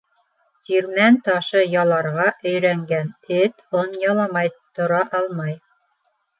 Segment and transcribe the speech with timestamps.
[0.69, 3.13] Тирмән ташы яларға өйрәнгән
[3.43, 5.59] эт он яламай тора алмай.